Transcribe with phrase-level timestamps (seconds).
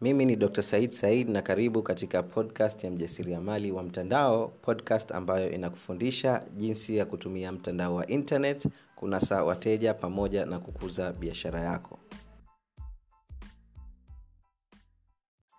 [0.00, 5.50] mimi ni dr said said na karibu katika podcast ya mjasiriamali wa mtandao podcast ambayo
[5.50, 11.98] inakufundisha jinsi ya kutumia mtandao wa internet kunasa wateja pamoja na kukuza biashara yako.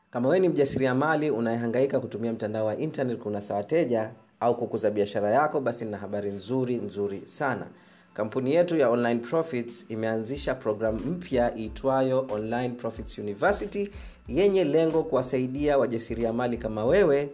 [0.09, 5.61] Kama wewe ni mjasiriamali unayehangaika kutumia mtandao wa internet kunasa wateja au kukuza biashara yako
[5.61, 7.67] basi nina habari nzuri nzuri sana.
[8.13, 13.89] Kampuni yetu ya online profits imeanzisha programu mpya iitwayo online profits university
[14.27, 17.29] yenye lengo kuwasaidia wajasiriamali kama wewe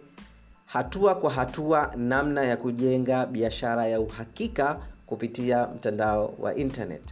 [0.66, 7.02] hatua kwa hatua namna ya kujenga biashara ya uhakika kupitia mtandao wa internet.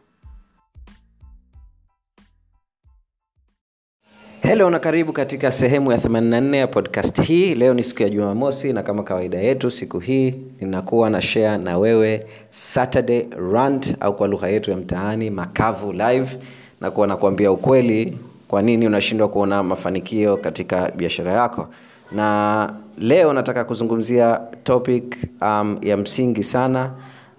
[4.51, 7.55] helo na karibu katika sehemu ya 84 ya podcast hii.
[7.55, 11.79] Leo ni siku ya jumamosi na kama kawaida yetu siku hii ninakuwa na share na
[11.79, 12.20] wewe
[12.51, 16.39] saturday rant au kwa lugha yetu ya mtaani makavu live
[16.81, 21.69] na kuwa nakuambia ukweli kwa nini unashindwa kuona mafanikio katika biashara yako.
[22.12, 26.91] Na leo nataka kuzungumzia topic um, ya msingi sana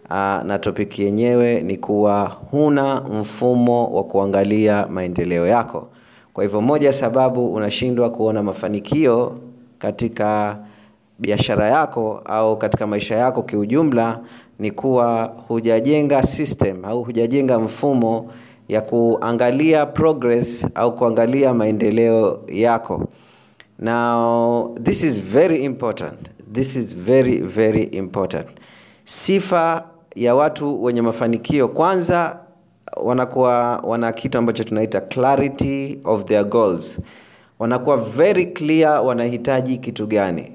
[0.10, 5.88] uh, na topic yenyewe ni kuwa huna mfumo wa kuangalia maendeleo yako
[6.34, 9.38] kwa hivyo moja sababu unashindwa kuona mafanikio
[9.80, 10.58] katika
[11.20, 14.20] biashara yako au katika maisha yako kiujumla
[14.60, 18.32] ni kuwa hujajenga system au hujajenga mfumo
[18.70, 23.08] ya kuangalia progress au kuangalia maendeleo yako.
[23.80, 26.30] Now this is very important.
[26.54, 28.48] This is very very important.
[29.04, 29.84] Sifa
[30.16, 32.40] ya watu wenye mafanikio kwanza
[32.98, 37.00] wanakuwa wana kitu ambacho tunaita clarity of their goals.
[37.60, 40.52] Wanakuwa very clear wanahitaji kitu gani.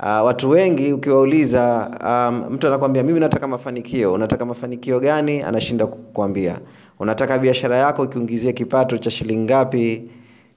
[0.00, 4.12] Uh, watu wengi ukiwauliza um, mtu anakwambia mimi nataka mafanikio.
[4.12, 5.42] Unataka mafanikio gani?
[5.42, 6.58] Anashinda kukwambia
[6.98, 10.10] unataka biashara yako ikiungizia kipato cha shilingi ngapi?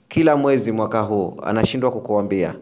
[0.07, 2.55] Kila mwezi mwaka huu anashindwa kukuambia.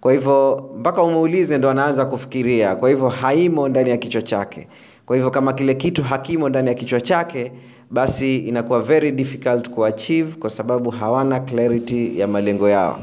[0.00, 2.74] Kwa hivyo mpaka umuulize ndo anaanza kufikiria.
[2.76, 4.68] Kwa hivyo haimo ndani ya kichwa chake
[5.10, 7.52] kwa hivyo kama kile kitu hakimo ndani ya kichwa chake
[7.90, 12.98] basi inakuwa very difficult kuachieve kwa sababu hawana clarity ya malengo yao.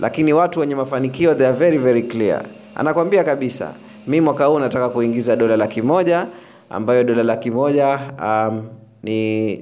[0.00, 2.42] Lakini watu wenye mafanikio they are very very clear.
[2.74, 3.74] Anakwambia kabisa
[4.06, 6.26] mi mwaka huu nataka kuingiza dola laki moja
[6.70, 8.62] ambayo dola laki moja um,
[9.02, 9.60] ni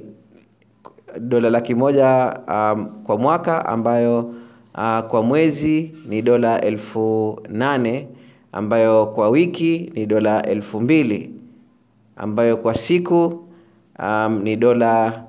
[1.21, 4.19] dola laki moja um, kwa mwaka ambayo
[4.75, 8.09] uh, kwa mwezi ni dola elfu nane
[8.53, 11.37] ambayo kwa wiki ni dola elfu mbili
[12.17, 13.45] ambayo kwa siku
[13.99, 15.23] um, ni dola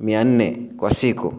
[0.00, 1.34] mia nne kwa siku.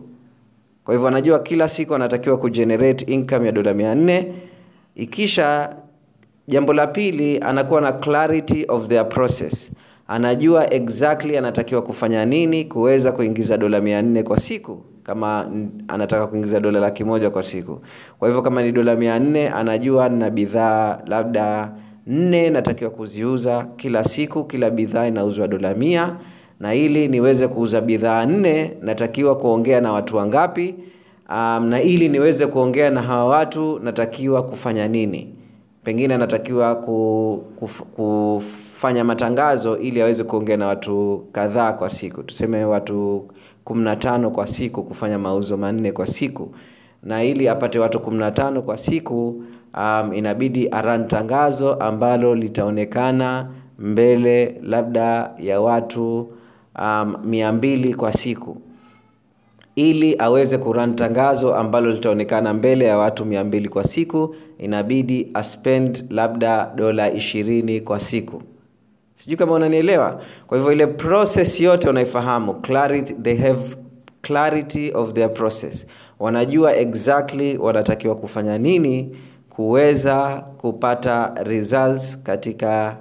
[0.83, 4.33] Kwa hivyo anajua kila siku anatakiwa kugenerate income ya dola mia nne.
[4.95, 5.75] Ikisha
[6.47, 9.71] jambo la pili anakuwa na clarity of their process.
[10.07, 15.51] Anajua exactly anatakiwa kufanya nini kuweza kuingiza dola mia nne kwa siku kama
[15.87, 17.81] anataka kuingiza dola laki moja kwa siku.
[18.19, 21.71] Kwa hivyo kama ni dola mia nne anajua na bidhaa labda
[22.07, 26.15] nne natakiwa kuziuza kila siku kila bidhaa inauzwa dola mia.
[26.59, 30.75] Na ili niweze kuuza bidhaa nne natakiwa kuongea na watu wangapi.
[31.29, 35.33] Um, na ili niweze kuongea na hawa watu natakiwa kufanya nini?
[35.83, 36.75] Pengine anatakiwa
[37.95, 42.23] kufanya matangazo ili aweze kuongea na watu kadhaa kwa siku.
[42.23, 43.25] Tuseme watu
[43.65, 46.49] 15 kwa siku kufanya mauzo manne kwa siku
[47.05, 49.43] na ili apate watu 15 kwa siku
[49.77, 53.49] um, inabidi aran tangazo ambalo litaonekana
[53.79, 56.29] mbele labda ya watu
[56.79, 58.57] um, mia mbili kwa siku.
[59.75, 66.05] Ili aweze kuran tangazo ambalo litaonekana mbele ya watu mia mbili kwa siku inabidi aspend
[66.09, 68.41] labda dola ishirini kwa siku.
[69.15, 70.21] Sijui kama unanielewa?
[70.47, 73.75] Kwa hivyo ile process yote unaifahamu clarity they have
[74.21, 75.87] clarity of their process
[76.19, 79.17] wanajua exactly wanatakiwa kufanya nini
[79.49, 82.97] kuweza kupata results katika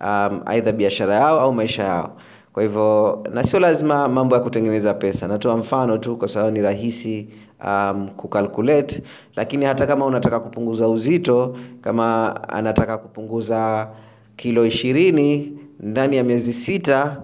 [0.00, 2.16] um, aidha biashara yao au maisha yao.
[2.52, 5.28] Kwa hivyo na sio lazima mambo ya kutengeneza pesa.
[5.28, 7.28] Natoa mfano tu kwa sababu ni rahisi
[7.64, 9.02] um, kukalkulate
[9.36, 13.88] lakini hata kama unataka kupunguza uzito kama anataka kupunguza
[14.36, 17.16] kilo ishirini ndani ya miezi sita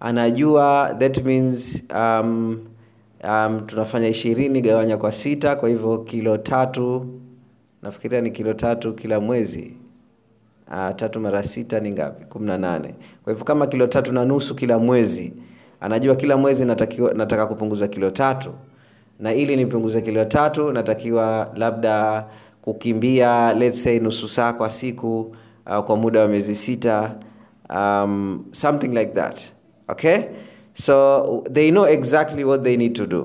[0.00, 2.58] anajua that means um,
[3.24, 7.06] um, tunafanya ishirini gawanya kwa sita kwa hivyo kilo tatu
[7.82, 9.76] nafikiria ni kilo tatu kila mwezi.
[10.68, 12.24] Uh, tatu mara sita ni ngapi?
[12.24, 12.94] Kumi na nane.
[13.24, 15.32] Kwa hivyo kama kilo tatu na nusu kila mwezi
[15.80, 18.50] anajua kila mwezi natakiwa, nataka kupunguza kilo tatu.
[19.20, 22.26] Na ili nipunguze kilo tatu natakiwa labda
[22.62, 25.36] kukimbia let's say nusu saa kwa siku
[25.66, 27.14] uh, kwa muda wa miezi sita
[27.70, 29.40] um, something like that.
[29.88, 30.18] Okay
[30.74, 33.20] so they know exactly what they need to do.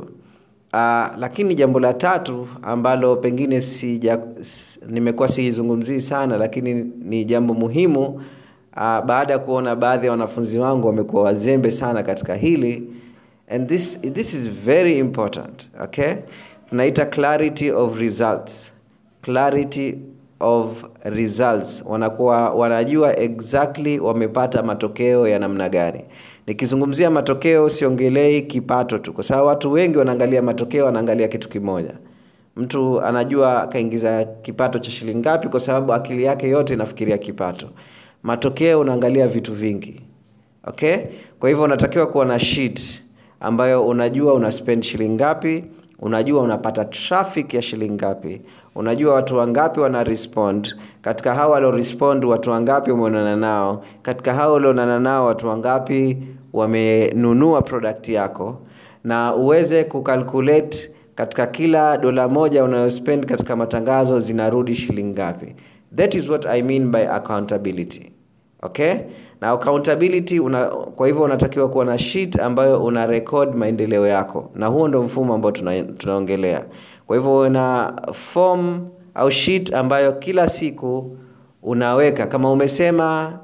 [0.74, 4.20] Uh, lakini jambo la tatu ambalo pengine sija
[4.88, 6.74] nimekuwa siizungumzii sana lakini
[7.04, 8.22] ni jambo muhimu uh,
[9.06, 12.84] baada ya kuona baadhi ya wanafunzi wangu wamekuwa wazembe sana katika hili
[13.50, 16.14] and this, this is very important okay?
[16.70, 18.74] Tunaita clarity of results.
[19.22, 19.98] Clarity
[20.40, 21.84] of results.
[21.88, 26.02] Wanakuwa wanajua exactly wamepata matokeo ya namna gani
[26.48, 29.14] nikizungumzia matokeo siongelei kipato tu.
[29.14, 31.94] Kwa sababu watu wengi wanaangalia matokeo wanaangalia kitu kimoja.
[32.56, 37.68] Mtu anajua akaingiza kipato cha shilingi ngapi kwa sababu akili yake yote inafikiria kipato.
[38.24, 40.02] Matokeo unaangalia vitu vingi.
[40.68, 40.98] Okay?
[41.40, 43.04] Kwa hivyo unatakiwa kuwa na sheet
[43.40, 45.64] ambayo unajua una spend shilingi ngapi
[46.00, 48.42] unajua unapata traffic ya shilingi ngapi?
[48.76, 50.76] Unajua watu wangapi wana respond?
[51.02, 51.84] Katika hao walio
[52.30, 53.84] watu wangapi umeonana nao?
[54.02, 56.18] Katika hao walionana nao watu wangapi
[56.54, 58.58] wamenunua product yako?
[59.04, 65.56] Na uweze kukalkulate katika kila dola moja unayospend katika matangazo zinarudi shilingi ngapi.
[65.96, 68.12] That is what i mean by accountability
[68.62, 68.94] okay?
[69.42, 74.52] Na accountability una, kwa hivyo unatakiwa kuwa na sheet ambayo una record maendeleo yako.
[74.56, 76.66] Na huo ndo mfumo ambao tuna, tunaongelea.
[77.08, 81.18] Kwa hivyo una form au sheet ambayo kila siku
[81.64, 82.28] unaweka.
[82.28, 83.40] Kama umesema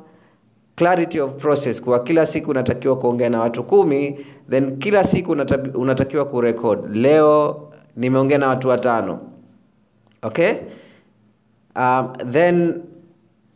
[0.75, 4.18] clarity of process kwa kila siku unatakiwa kuongea na watu kumi
[4.50, 5.31] then kila siku
[5.74, 7.62] unatakiwa kurekod leo
[7.98, 9.19] nimeongea na watu watano.
[10.24, 10.51] Okay?
[11.75, 12.81] Um, then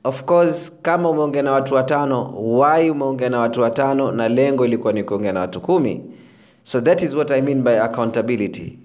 [0.07, 4.93] of course kama umeongea na watu watano why umeongea na watu watano na lengo ilikuwa
[4.93, 6.01] ni kuongea na watu kumi?
[6.63, 8.79] So that is what i mean by accountability.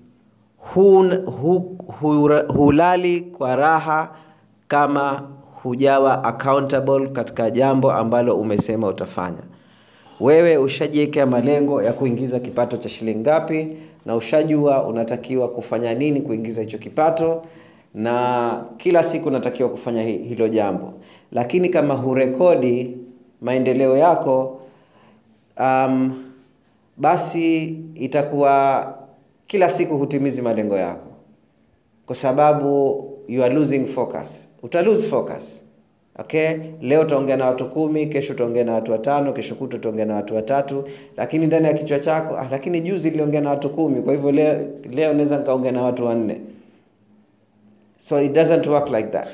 [0.74, 4.08] Hun, hu, hu, hulali kwa raha
[4.68, 5.22] kama
[5.62, 9.42] hujawa accountable katika jambo ambalo umesema utafanya.
[10.20, 13.76] Wewe ushajiwekea malengo ya kuingiza kipato cha shilingi ngapi
[14.06, 17.42] na ushajua unatakiwa kufanya nini kuingiza hicho kipato
[17.94, 20.92] na kila siku natakiwa kufanya hilo jambo.
[21.32, 22.96] Lakini kama hurekodi
[23.40, 24.60] maendeleo yako
[25.60, 26.24] um,
[26.96, 28.86] basi itakuwa
[29.46, 31.06] kila siku hutimizi malengo yako.
[32.06, 34.48] Kwa sababu you are losing focus.
[34.62, 35.64] Uta lose focus.
[36.18, 36.50] Okay?
[36.80, 40.34] Leo utaongea na watu kumi kesho utaongea na watu watano kesho kuta utaongea na watu
[40.36, 40.84] watatu.
[41.16, 44.66] Lakini ndani ya kichwa chako ah, lakini juzi iliongea na watu kumi kwa hivyo leo
[44.90, 46.40] leo naweza nikaongea na watu wanne
[48.02, 49.28] so it doesn't work like that.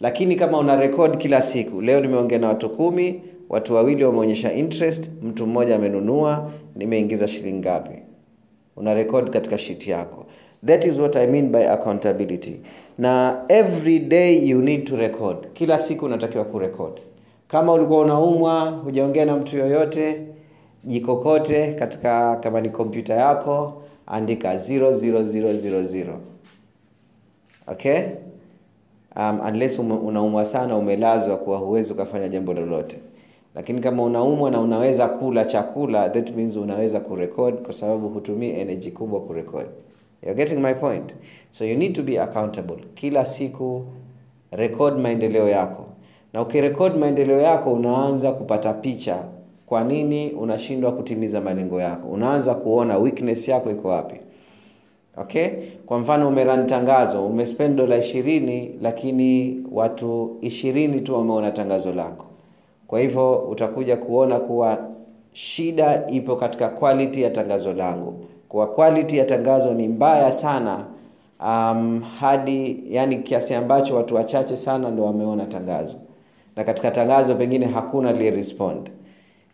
[0.00, 5.10] Lakini kama una record kila siku leo nimeongea na watu kumi watu wawili wameonyesha interest
[5.22, 7.98] mtu mmoja amenunua nimeingiza shilingi ngapi?
[8.76, 10.26] Una record katika sheet yako.
[10.66, 12.60] That is what i mean by accountability.
[12.98, 15.36] Na every day you need to record.
[15.52, 17.00] Kila siku unatakiwa kurekod
[17.48, 20.20] kama ulikuwa unaumwa hujaongea na mtu yoyote
[20.84, 26.33] jikokote katika kama ni kompyuta yako andika 00000
[27.66, 28.00] okay?
[29.16, 32.98] Um, unless unaumwa sana umelazwa kuwa huwezi ukafanya jambo lolote.
[33.54, 38.90] Lakini kama unaumwa na unaweza kula chakula that means unaweza kurekod kwa sababu hutumii energy
[38.90, 39.66] kubwa kurekod
[40.32, 41.14] getting my point?
[41.52, 42.76] So you need to be accountable.
[42.94, 43.84] Kila siku
[44.52, 45.84] record maendeleo yako.
[46.32, 49.16] Na ukirekod maendeleo yako unaanza kupata picha.
[49.66, 52.08] Kwa nini unashindwa kutimiza malengo yako?
[52.08, 54.16] Unaanza kuona weakness yako iko wapi
[55.16, 55.48] okay?
[55.86, 62.26] Kwa mfano umeran tangazo umespend dola ishirini lakini watu ishirini tu wameona tangazo lako.
[62.86, 64.78] Kwa hivyo utakuja kuona kuwa
[65.32, 68.14] shida ipo katika quality ya tangazo langu.
[68.48, 70.84] Kwa quality ya tangazo ni mbaya sana
[71.40, 75.96] um, hadi yani kiasi ambacho watu wachache sana ndo wameona tangazo.
[76.56, 78.90] Na katika tangazo pengine hakuna respond.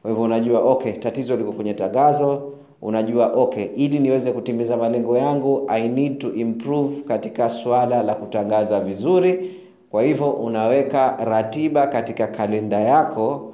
[0.02, 5.64] Kwa hivyo unajua okay tatizo liko kwenye tangazo unajua okay ili niweze kutimiza malengo yangu
[5.68, 9.54] i need to improve katika swala la kutangaza vizuri.
[9.90, 13.52] Kwa hivyo unaweka ratiba katika kalenda yako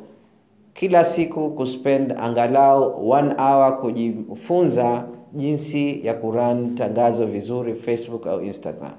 [0.74, 5.04] kila siku kuspend angalau one hour kujifunza
[5.34, 8.92] jinsi ya kuran tangazo vizuri facebook au instagram.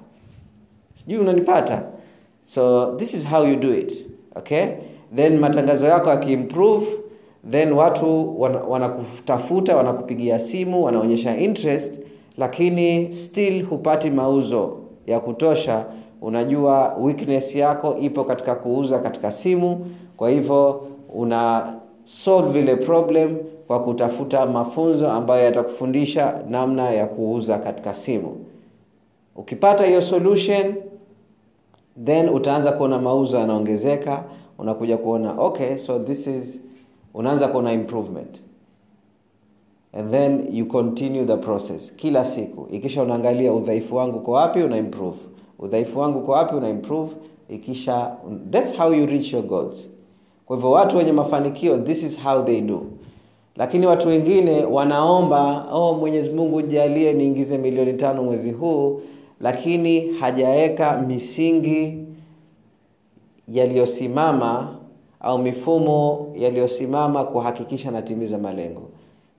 [0.94, 1.82] Sijui unanipata?
[2.46, 4.06] So this is how you do it
[4.36, 4.66] okay?
[5.16, 6.86] Then matangazo yako yakiimprove
[7.50, 12.00] then watu wanakutafuta wana wanakupigia simu wanaonyesha interest
[12.38, 15.84] lakini still hupati mauzo ya kutosha.
[16.22, 21.72] Unajua weakness yako ipo katika kuuza katika simu kwa hivyo una
[22.04, 28.36] solve ile problem kwa kutafuta mafunzo ambayo yatakufundisha namna ya kuuza katika simu.
[29.36, 30.74] Ukipata hiyo solution
[32.04, 34.24] then utaanza kuona mauzo yanaongezeka
[34.58, 36.60] unakuja kuona okay so this is
[37.18, 38.40] unaanza kuona improvement.
[39.92, 41.92] And then you continue the process.
[41.96, 42.66] Kila siku.
[42.70, 45.18] Ikisha unaangalia udhaifu wangu kwa wapi una improve.
[45.58, 47.12] Udhaifu wangu kwa wapi una improve.
[47.48, 48.16] Ikisha
[48.50, 49.88] that's how you reach your goals.
[50.46, 52.82] Kwa hivyo watu wenye mafanikio this is how they do.
[53.56, 59.00] Lakini watu wengine wanaomba oh mwenyezi mungu jalie niingize milioni tano mwezi huu
[59.40, 61.98] lakini hajaweka misingi
[63.48, 64.74] yaliyosimama
[65.20, 68.82] au mifumo yaliyosimama kuhakikisha natimiza malengo.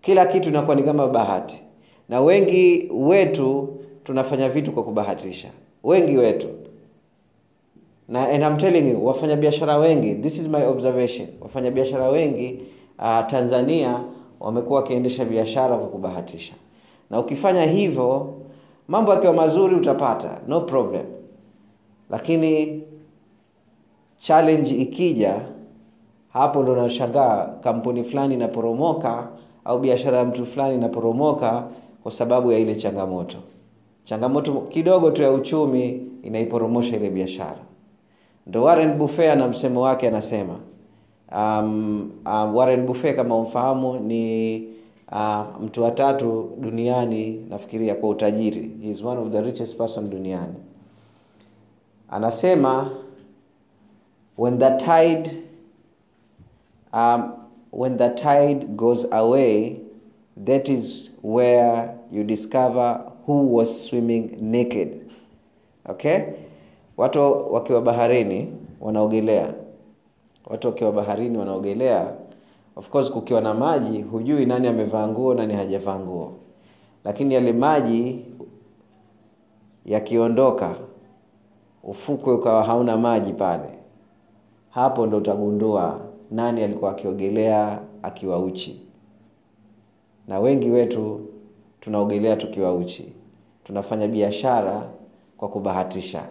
[0.02, 1.62] Kila kitu inakuwa ni kama bahati.
[2.10, 3.70] Na wengi wetu
[4.04, 5.48] tunafanya vitu kwa kubahatisha.
[5.84, 6.48] Wengi wetu.
[8.08, 12.64] Na and I'm telling you wafanyabiashara wengi this is my observation wafanyabiashara wengi
[13.00, 14.00] uh, tanzania
[14.40, 16.54] wamekuwa wakiendesha biashara kwa kubahatisha.
[17.10, 18.34] Na ukifanya hivyo
[18.88, 21.06] mambo yakiwa mazuri utapata no problem.
[22.10, 22.82] Lakini
[24.18, 25.42] challenge ikija
[26.40, 29.28] hapo ndo nashangaa kampuni fulani inaporomoka
[29.66, 31.64] au biashara ya mtu fulani inaporomoka
[32.04, 33.38] kwa sababu ya ile changamoto.
[34.04, 37.60] Changamoto kidogo tu ya uchumi inaiporomosha ile biashara.
[38.48, 40.56] Ndo warren buffet ana msemo wake anasema
[41.36, 44.58] um, um, warren buffet kama umfahamu ni
[45.12, 48.72] uh, mtu wa tatu duniani nafikiria kwa utajiri.
[48.82, 50.56] He is one of the richest person duniani.
[52.12, 52.90] Anasema
[54.38, 55.32] when the tide
[56.94, 57.34] um,
[57.72, 59.82] when the tide goes away
[60.46, 65.02] that is where you discover who was swimming naked.
[65.90, 66.24] Okay?
[66.98, 69.54] Watu wakiwa baharini wanaogelea.
[70.50, 72.14] Watu wakiwa baharini wanaogelea.
[72.76, 76.34] Of course kukiwa na maji hujui nani amevaa nguo nani hajavaa nguo.
[77.06, 78.26] Lakini yale maji
[79.86, 80.76] yakiondoka
[81.84, 83.70] ufukwe ukawa hauna maji pale.
[84.70, 86.00] Hapo ndo utagundua
[86.32, 88.82] nani alikuwa akiogelea akiwa uchi.
[90.28, 91.22] Na wengi wetu
[91.80, 93.14] tunaogelea tukiwa uchi.
[93.64, 94.84] Tunafanya biashara
[95.38, 96.24] kwa kubahatisha.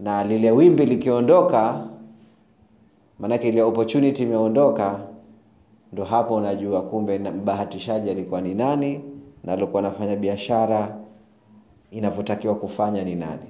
[0.00, 1.86] Na lile wimbi likiondoka
[3.18, 5.00] maanake ile opportunity imeondoka
[5.92, 9.00] ndo hapo unajua kumbe mbahatishaji alikuwa ni nani
[9.44, 10.96] na alikuwa anafanya biashara
[11.90, 13.46] inavyotakiwa kufanya ni nani.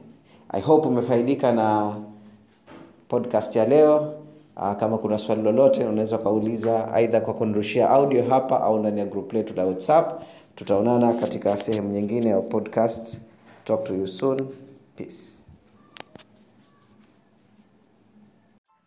[0.48, 1.96] I hope umefaidika na
[3.08, 4.14] podcast ya leo
[4.56, 9.06] Aa, kama kuna swali lolote unaweza ukauliza aidha kwa kunirushia audio hapa au ndani ya
[9.06, 10.22] group letu la whatsapp.
[10.54, 13.20] Tutaonana katika sehemu nyingine ya podcast.
[13.64, 14.38] Talk to you soon.
[14.96, 15.42] Peace.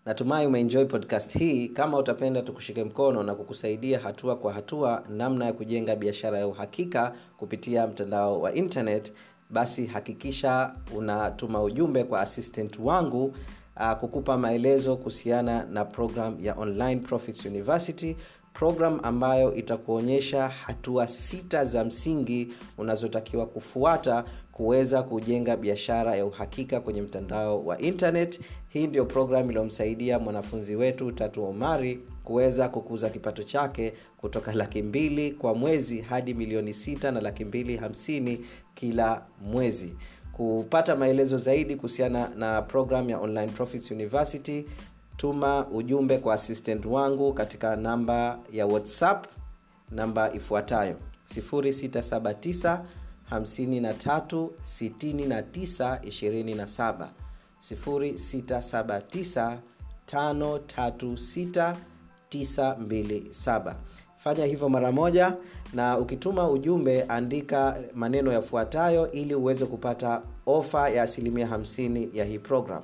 [0.06, 1.68] Natumai umeenjoy podcast hii.
[1.70, 7.14] Kama utapenda tukushike mkono na kukusaidia hatua kwa hatua namna ya kujenga biashara ya uhakika
[7.38, 9.14] kupitia mtandao wa internet
[9.50, 13.34] basi hakikisha unatuma ujumbe kwa assistant wangu
[13.80, 18.16] uh, kukupa maelezo kuhusiana na program ya online profits university
[18.54, 27.02] program ambayo itakuonyesha hatua sita za msingi unazotakiwa kufuata kuweza kujenga biashara ya uhakika kwenye
[27.02, 28.40] mtandao wa internet.
[28.70, 35.32] Hii ndio program iliyomsaidia mwanafunzi wetu tatu omari kuweza kukuza kipato chake kutoka laki mbili
[35.32, 39.94] kwa mwezi hadi milioni sita na laki mbili hamsini kila mwezi
[40.38, 44.66] kupata maelezo zaidi kuhusiana na program ya online profits university
[45.18, 49.26] tuma ujumbe kwa assistant wangu katika namba ya whatsapp
[49.92, 50.96] namba ifuatayo
[51.36, 52.80] 679
[53.32, 57.08] 53 69 27
[57.62, 59.58] 679
[60.08, 61.76] 536
[62.32, 63.74] 927
[64.26, 65.34] fanya hivyo mara moja
[65.74, 72.40] na ukituma ujumbe andika maneno yafuatayo ili uweze kupata ofa ya asilimia 50 ya hii
[72.40, 72.82] program.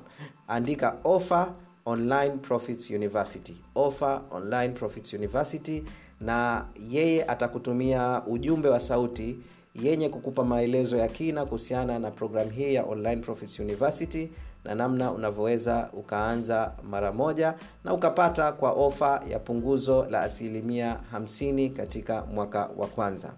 [0.48, 1.54] Andika ofa
[1.86, 3.56] online profits university.
[3.74, 5.82] Ofa online profits university
[6.20, 9.36] na yeye atakutumia ujumbe wa sauti
[9.82, 14.28] yenye kukupa maelezo ya kina kuhusiana na programu hii ya online profits university
[14.64, 17.54] na namna unavyoweza ukaanza mara moja
[17.84, 23.32] na ukapata kwa ofa ya punguzo la asilimia 50 katika mwaka wa kwanza.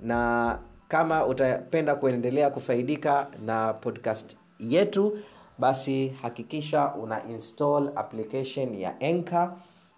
[0.00, 0.58] Na
[0.88, 5.18] kama utapenda kuendelea kufaidika na podcast yetu
[5.58, 9.52] basi hakikisha una install application ya enka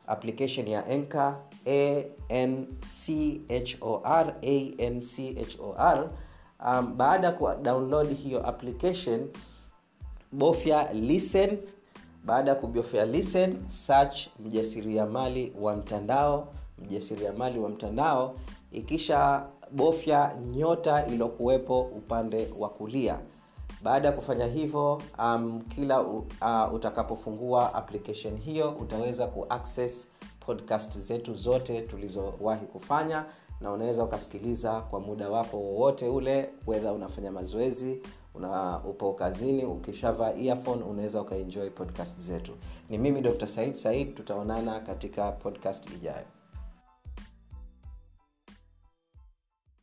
[0.07, 1.37] application ya enka
[2.31, 2.95] anchor
[5.09, 6.09] anchor
[6.67, 9.29] um, baada ya kudownload hiyo application
[10.33, 11.59] bofya listen.
[12.25, 18.35] Baada ya kubofya listen search mjasiriamali wa mtandao mjasiriamali wa mtandao.
[18.73, 23.19] Ikisha bofya nyota iliyokuwepo upande wa kulia.
[23.83, 26.25] Baada ya kufanya hivyo um, kila uh,
[26.75, 30.09] utakapofungua application hiyo utaweza kuaccess
[30.41, 33.25] podcast zetu zote tulizowahi kufanya
[33.61, 38.03] na unaweza ukasikiliza kwa muda wako wowote ule wedha unafanya mazoezi
[38.35, 42.53] una upo kazini ukishavaa earphone unaweza ukaenjoy podcast zetu.
[42.89, 46.27] Ni mimi dr said said tutaonana katika podcast ijayo